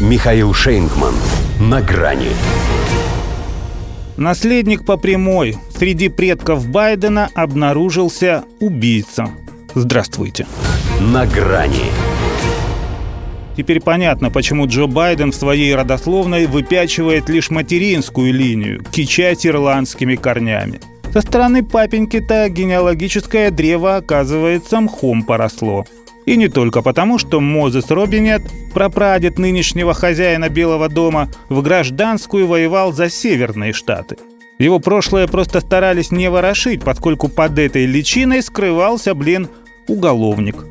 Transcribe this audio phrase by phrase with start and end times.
[0.00, 1.12] Михаил Шейнгман.
[1.60, 2.30] На грани.
[4.16, 5.58] Наследник по прямой.
[5.76, 9.28] Среди предков Байдена обнаружился убийца.
[9.74, 10.46] Здравствуйте.
[11.00, 11.90] На грани.
[13.58, 20.80] Теперь понятно, почему Джо Байден в своей родословной выпячивает лишь материнскую линию, кичать ирландскими корнями.
[21.12, 25.84] Со стороны папеньки-то генеалогическое древо, оказывается, мхом поросло.
[26.30, 28.42] И не только потому, что Мозес Робинет,
[28.72, 34.16] прапрадед нынешнего хозяина Белого дома, в гражданскую воевал за северные штаты.
[34.60, 39.48] Его прошлое просто старались не ворошить, поскольку под этой личиной скрывался, блин,
[39.88, 40.66] уголовник.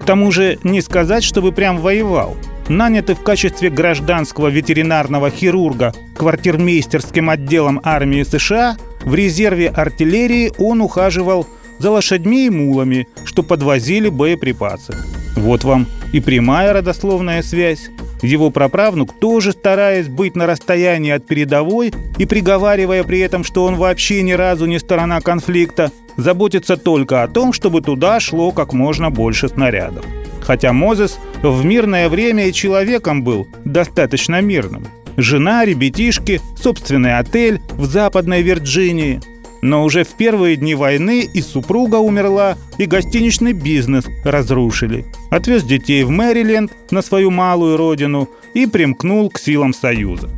[0.00, 2.36] К тому же не сказать, чтобы прям воевал.
[2.68, 11.46] Нанятый в качестве гражданского ветеринарного хирурга квартирмейстерским отделом армии США, в резерве артиллерии он ухаживал
[11.78, 14.94] за лошадьми и мулами, что подвозили боеприпасы.
[15.36, 17.90] Вот вам и прямая родословная связь.
[18.22, 23.74] Его праправнук, тоже стараясь быть на расстоянии от передовой и приговаривая при этом, что он
[23.76, 29.10] вообще ни разу не сторона конфликта, заботится только о том, чтобы туда шло как можно
[29.10, 30.04] больше снарядов.
[30.40, 34.86] Хотя Мозес в мирное время и человеком был достаточно мирным.
[35.16, 39.20] Жена, ребятишки, собственный отель в Западной Вирджинии–
[39.64, 45.06] но уже в первые дни войны и супруга умерла, и гостиничный бизнес разрушили.
[45.30, 50.28] Отвез детей в Мэриленд, на свою малую родину, и примкнул к силам Союза.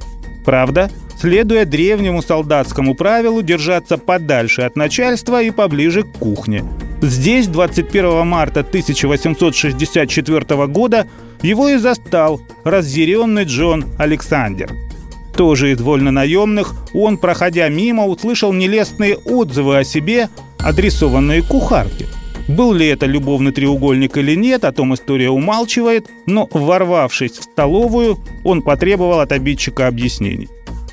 [0.44, 6.62] Правда, следуя древнему солдатскому правилу держаться подальше от начальства и поближе к кухне.
[7.02, 11.08] Здесь 21 марта 1864 года
[11.42, 14.70] его и застал разъяренный Джон Александр–
[15.36, 22.06] тоже из вольнонаемных, он, проходя мимо, услышал нелестные отзывы о себе, адресованные кухарке.
[22.48, 28.18] Был ли это любовный треугольник или нет, о том история умалчивает, но, ворвавшись в столовую,
[28.44, 30.48] он потребовал от обидчика объяснений.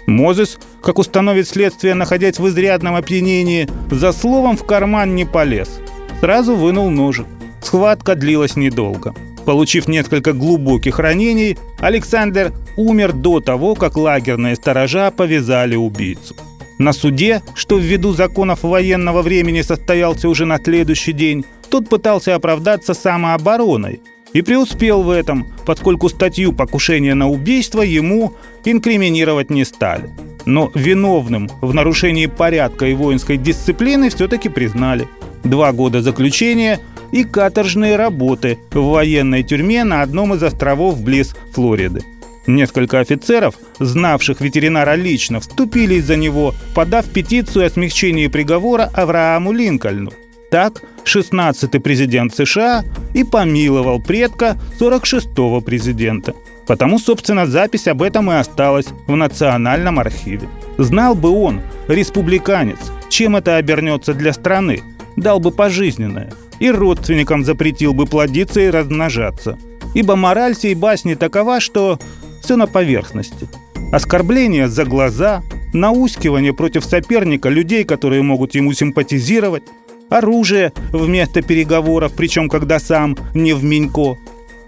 [0.07, 5.79] Мозес, как установит следствие, находясь в изрядном опьянении, за словом в карман не полез.
[6.19, 7.27] Сразу вынул ножик.
[7.61, 9.13] Схватка длилась недолго.
[9.45, 16.35] Получив несколько глубоких ранений, Александр умер до того, как лагерные сторожа повязали убийцу.
[16.79, 22.93] На суде, что ввиду законов военного времени состоялся уже на следующий день, тот пытался оправдаться
[22.93, 28.33] самообороной и преуспел в этом, поскольку статью покушения на убийство ему
[28.65, 30.09] инкриминировать не стали.
[30.45, 35.07] Но виновным в нарушении порядка и воинской дисциплины все-таки признали.
[35.43, 36.79] Два года заключения–
[37.13, 42.01] и каторжные работы в военной тюрьме на одном из островов близ Флориды.
[42.47, 50.11] Несколько офицеров, знавших ветеринара лично, вступились за него, подав петицию о смягчении приговора Аврааму Линкольну.
[50.51, 56.33] Так, 16-й президент США и помиловал предка 46-го президента.
[56.67, 60.47] Потому, собственно, запись об этом и осталась в Национальном архиве.
[60.77, 64.81] Знал бы он, республиканец, чем это обернется для страны,
[65.15, 66.31] дал бы пожизненное–
[66.63, 69.57] и родственникам запретил бы плодиться и размножаться.
[69.93, 71.99] Ибо мораль сей басни такова, что
[72.41, 73.49] все на поверхности.
[73.91, 75.43] Оскорбления за глаза,
[75.73, 79.63] наускивание против соперника людей, которые могут ему симпатизировать,
[80.09, 84.17] оружие вместо переговоров, причем когда сам не в Минько.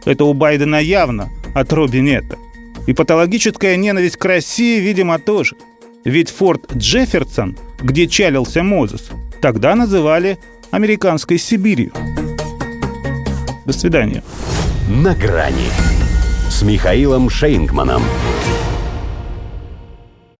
[0.03, 2.25] Это у Байдена явно, от Робби нет.
[2.87, 5.55] И патологическая ненависть к России, видимо, тоже.
[6.03, 10.37] Ведь Форт Джефферсон, где чалился Мозес, тогда называли
[10.75, 11.93] американской Сибирью.
[13.65, 14.23] До свидания.
[14.89, 15.69] На грани
[16.49, 18.03] с Михаилом Шейнгманом.